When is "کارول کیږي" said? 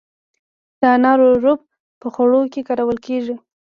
2.67-3.35